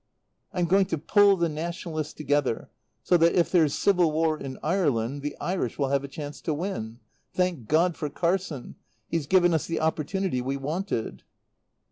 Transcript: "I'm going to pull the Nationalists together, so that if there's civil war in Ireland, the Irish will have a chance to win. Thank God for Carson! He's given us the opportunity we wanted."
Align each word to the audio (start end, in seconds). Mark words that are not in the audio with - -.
"I'm 0.51 0.65
going 0.65 0.87
to 0.87 0.97
pull 0.97 1.37
the 1.37 1.47
Nationalists 1.47 2.13
together, 2.13 2.71
so 3.03 3.17
that 3.17 3.35
if 3.35 3.51
there's 3.51 3.75
civil 3.75 4.11
war 4.11 4.35
in 4.39 4.57
Ireland, 4.63 5.21
the 5.21 5.37
Irish 5.39 5.77
will 5.77 5.89
have 5.89 6.03
a 6.03 6.07
chance 6.07 6.41
to 6.41 6.55
win. 6.55 6.97
Thank 7.35 7.67
God 7.67 7.95
for 7.95 8.09
Carson! 8.09 8.77
He's 9.09 9.27
given 9.27 9.53
us 9.53 9.67
the 9.67 9.79
opportunity 9.79 10.41
we 10.41 10.57
wanted." 10.57 11.21